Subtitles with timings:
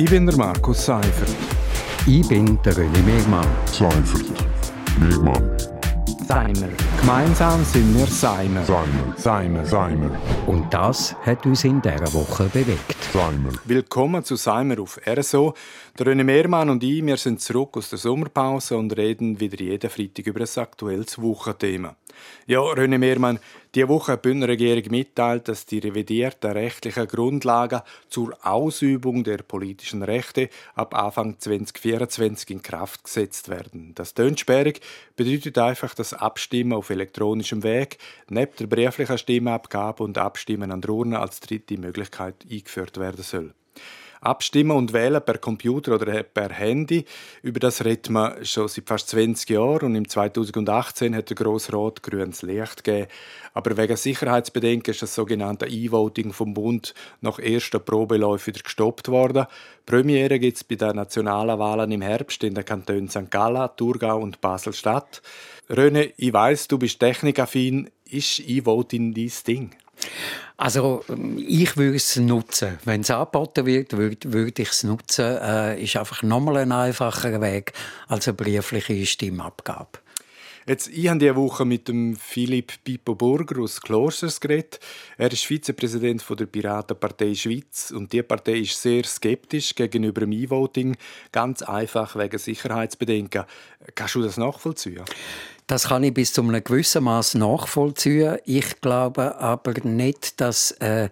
[0.00, 1.28] Ich bin der Markus Seifert.
[2.06, 3.46] Ich bin der René Megmann.
[3.66, 4.32] Seifert.
[4.98, 5.58] Megmann.
[6.26, 6.70] Seimer.
[6.98, 8.64] Gemeinsam sind wir Seimer.
[8.64, 9.14] Seimer.
[9.18, 9.66] Seimer.
[9.66, 10.10] Seimer.
[10.46, 12.96] Und das hat uns in dieser Woche bewegt.
[13.12, 13.50] Seimer.
[13.66, 15.52] Willkommen zu Seimer auf RSO.
[15.98, 19.90] Der René Mehrmann und ich, wir sind zurück aus der Sommerpause und reden wieder jeden
[19.90, 21.94] Freitag über ein aktuelles Wochenthema.
[22.46, 23.38] Ja, René Mehrmann,
[23.74, 29.38] diese Woche hat die Bündner Regierung mitteilt, dass die revidierten rechtlichen Grundlagen zur Ausübung der
[29.38, 33.92] politischen Rechte ab Anfang 2024 in Kraft gesetzt werden.
[33.94, 34.80] Das tönt sperrig,
[35.14, 37.98] bedeutet einfach, dass Abstimmen auf elektronischem Weg
[38.28, 43.54] neben der brieflichen Stimmabgabe und Abstimmen an der Urne als dritte Möglichkeit eingeführt werden soll.
[44.20, 47.04] Abstimmen und wählen per Computer oder per Handy.
[47.42, 52.02] Über das redet man schon seit fast 20 Jahren und im 2018 hat der Grossrat
[52.02, 53.08] grünes Licht gegeben.
[53.54, 59.46] Aber wegen Sicherheitsbedenken ist das sogenannte E-Voting vom Bund nach ersten Probeläufen wieder gestoppt worden.
[59.86, 63.30] Premiere gibt es bei den nationalen Wahlen im Herbst in den Kantonen St.
[63.30, 65.22] Gallen, Thurgau und Basel-Stadt.
[65.68, 67.90] René, ich weiss, du bist technikaffin.
[68.04, 69.70] Ist E-Voting dein Ding?
[70.56, 71.02] Also
[71.38, 72.78] ich würde es nutzen.
[72.84, 75.24] Wenn es angeboten wird, würde, würde ich es nutzen.
[75.24, 77.72] Äh, ist einfach nochmal ein einfacher Weg
[78.08, 80.00] als eine briefliche Stimmabgabe.
[80.66, 84.78] Jetzt, ich habe diese Woche mit dem Philipp Pippo Burger aus Klosters geredet.
[85.16, 90.96] Er ist Vizepräsident der Piratenpartei Schweiz und die Partei ist sehr skeptisch gegenüber dem E-Voting,
[91.32, 93.44] ganz einfach wegen Sicherheitsbedenken.
[93.94, 95.02] Kannst du das nachvollziehen?
[95.70, 98.38] Das kann ich bis zu einem gewissen Maß nachvollziehen.
[98.44, 101.08] Ich glaube aber nicht, dass äh,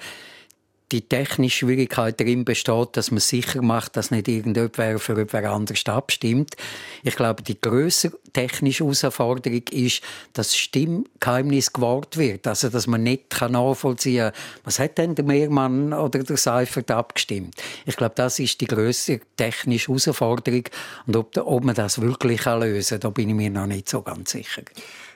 [0.91, 5.87] die technische Schwierigkeit darin besteht, dass man sicher macht, dass nicht irgendjemand für jemand anders
[5.87, 6.57] abstimmt.
[7.05, 12.47] Ich glaube, die größere technische Herausforderung ist, dass das Stimmgeheimnis gewahrt wird.
[12.47, 17.55] Also, dass man nicht nachvollziehen kann, was hat denn der Mehrmann oder der Seifert abgestimmt.
[17.85, 20.65] Ich glaube, das ist die größere technische Herausforderung.
[21.07, 24.03] Und ob, ob man das wirklich lösen kann, da bin ich mir noch nicht so
[24.03, 24.63] ganz sicher.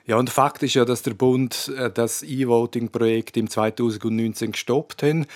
[0.05, 5.29] Ja, und Fakt ist ja, dass der Bund äh, das E-Voting-Projekt im 2019 gestoppt hat.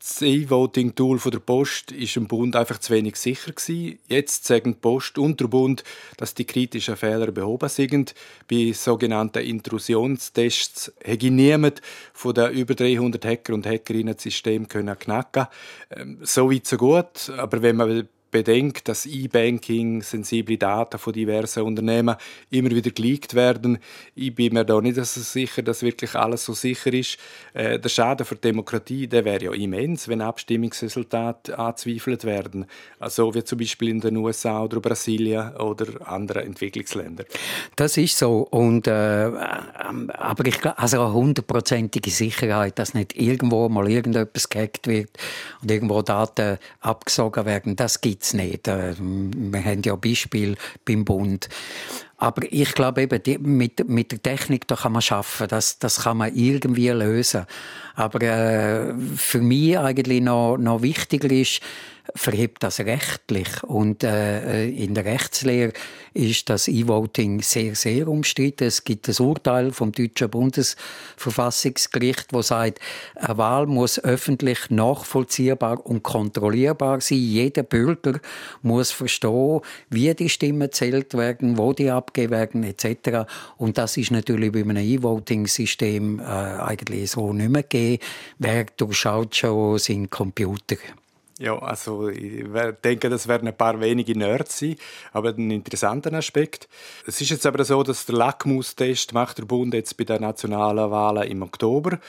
[0.00, 3.98] Das E-Voting-Tool der Post ist im Bund einfach zu wenig sicher gewesen.
[4.06, 5.82] Jetzt sagen die Post und der Bund,
[6.16, 8.14] dass die kritischen Fehler behoben sind.
[8.48, 11.82] Bei sogenannten Intrusionstests hätte niemand
[12.12, 15.46] von den über 300 Hacker und Hackerinnen das System können knacken.
[15.90, 17.30] Ähm, so weit so gut.
[17.36, 22.16] Aber wenn man bedenkt, dass E-Banking, sensible Daten von diversen Unternehmen
[22.50, 23.78] immer wieder geleakt werden.
[24.14, 27.18] Ich bin mir da nicht so sicher, dass wirklich alles so sicher ist.
[27.54, 32.66] Äh, der Schaden für die Demokratie der wäre ja immens, wenn Abstimmungsresultate angezweifelt werden.
[33.06, 37.26] So wie zum Beispiel in den USA oder Brasilien oder anderen Entwicklungsländern.
[37.76, 38.40] Das ist so.
[38.50, 44.86] Und, äh, aber ich glaube, also eine hundertprozentige Sicherheit, dass nicht irgendwo mal irgendetwas gehackt
[44.86, 45.10] wird
[45.62, 48.68] und irgendwo Daten abgesogen werden, das gibt es nicht.
[48.68, 51.48] Äh, wir haben ja Beispiel beim Bund.
[52.20, 56.02] Aber ich glaube eben, die, mit, mit der Technik da kann man schaffen, das, das
[56.02, 57.46] kann man irgendwie lösen.
[57.94, 61.60] Aber äh, für mich eigentlich noch, noch wichtiger ist,
[62.14, 63.62] verhebt das rechtlich.
[63.64, 65.72] Und äh, in der Rechtslehre
[66.14, 68.64] ist das E-Voting sehr, sehr umstritten.
[68.64, 72.80] Es gibt ein Urteil vom deutschen Bundesverfassungsgericht, wo sagt,
[73.14, 77.18] eine Wahl muss öffentlich nachvollziehbar und kontrollierbar sein.
[77.18, 78.20] Jeder Bürger
[78.62, 83.30] muss verstehen, wie die Stimmen zählt werden, wo die abgegeben werden etc.
[83.56, 88.02] Und das ist natürlich bei einem E-Voting-System äh, eigentlich so nicht mehr gegeben.
[88.38, 90.76] Wer durchschaut schon seinen Computer?
[91.38, 92.44] Ja, also ich
[92.82, 94.74] denke, das werden ein paar wenige Nerds sein,
[95.12, 96.68] aber ein interessanter Aspekt.
[97.06, 100.90] Es ist jetzt aber so, dass der Lackmustest macht der Bund jetzt bei den nationalen
[100.90, 102.00] Wahlen im Oktober.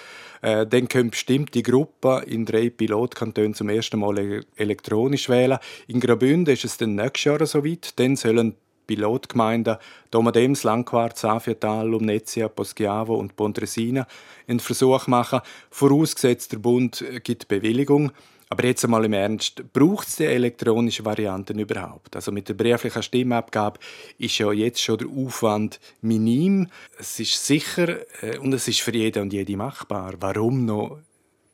[0.41, 5.59] Äh, dann können bestimmte Gruppen in drei Pilotkantonen zum ersten Mal elektronisch wählen.
[5.85, 7.99] In Graubünden ist es dann nächstes Jahr soweit.
[7.99, 8.55] Dann sollen
[8.87, 9.77] Pilotgemeinden
[10.09, 14.07] Domadems, Langquart, Safietal, Lumnezia, Poschiavo und Pontresina
[14.47, 18.11] einen Versuch machen, vorausgesetzt der Bund gibt Bewilligung.
[18.51, 22.15] Aber jetzt einmal im Ernst, braucht es die elektronische Varianten überhaupt?
[22.15, 23.79] Also mit der brieflichen Stimmabgabe
[24.17, 26.67] ist ja jetzt schon der Aufwand minim.
[26.97, 30.15] Es ist sicher äh, und es ist für jeden und jede machbar.
[30.19, 30.97] Warum noch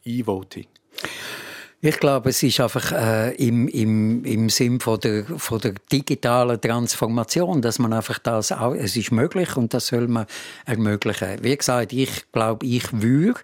[0.05, 0.67] E-Voting?
[1.81, 6.59] Ich glaube, es ist einfach äh, im, im, im Sinn von der, von der digitalen
[6.59, 10.25] Transformation, dass man einfach das auch, es ist möglich und das soll man
[10.65, 11.43] ermöglichen.
[11.43, 13.39] Wie gesagt, ich glaube, ich würde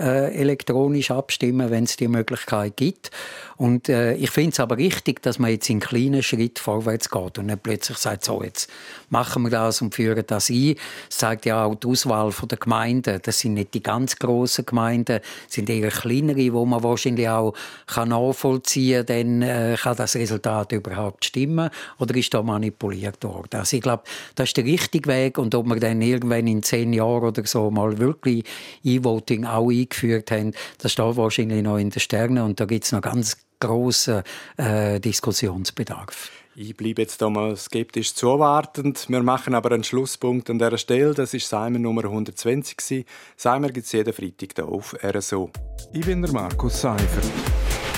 [0.00, 3.10] äh, elektronisch abstimmen, wenn es die Möglichkeit gibt.
[3.56, 7.38] Und äh, ich finde es aber richtig, dass man jetzt in kleinen Schritt vorwärts geht
[7.38, 8.70] und nicht plötzlich sagt, so, jetzt
[9.10, 10.76] machen wir das und führen das ein.
[11.08, 13.20] Das zeigt ja auch die Auswahl der Gemeinden.
[13.22, 17.54] Das sind nicht die ganz grossen Gemeinden, das sind eher kleinere, wo man wahrscheinlich auch
[17.86, 23.58] kann nachvollziehen kann, dann äh, kann das Resultat überhaupt stimmen oder ist da manipuliert worden.
[23.58, 24.04] Also ich glaube,
[24.36, 27.70] das ist der richtige Weg und ob wir dann irgendwann in zehn Jahren oder so
[27.70, 28.44] mal wirklich
[28.84, 32.92] E-Voting auch eingeführt haben, das steht wahrscheinlich noch in den Sternen und da gibt es
[32.92, 34.22] noch ganz grossen
[34.56, 36.30] äh, Diskussionsbedarf.
[36.56, 39.06] Ich bleibe jetzt mal skeptisch zuwartend.
[39.08, 41.14] Wir machen aber einen Schlusspunkt an dieser Stelle.
[41.14, 43.06] Das ist Seimer Nummer 120.
[43.36, 45.50] Seimer gibt es jeden Freitag hier auf RSO.
[45.92, 47.30] Ich bin der Markus Seifert.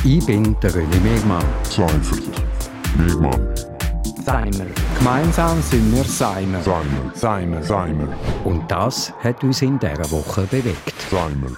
[0.05, 1.44] Ich bin der René Megmann.
[1.65, 2.23] Seifert.
[2.99, 3.55] Megmann.
[4.25, 4.67] Seimer.
[4.99, 6.62] Gemeinsam sind wir Seimer.
[6.62, 7.12] Seimer.
[7.15, 7.62] Seimer.
[7.62, 8.09] Seimer.
[8.44, 10.94] Und das hat uns in dieser Woche bewegt.
[11.11, 11.56] Seimer.